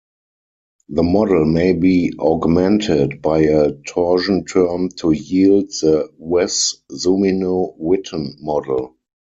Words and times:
The 0.89 1.03
model 1.03 1.45
may 1.45 1.73
be 1.73 2.11
augmented 2.17 3.21
by 3.21 3.41
a 3.41 3.71
torsion 3.87 4.45
term 4.45 4.89
to 4.97 5.11
yield 5.11 5.67
the 5.79 6.11
Wess-Zumino-Witten 6.17 8.39
model. 8.41 8.95